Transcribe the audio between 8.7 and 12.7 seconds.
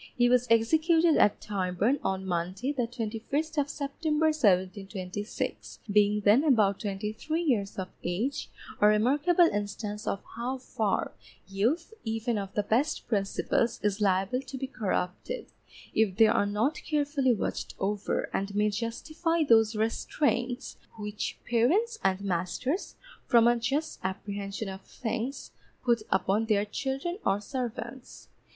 a remarkable instance of how far youth, even of the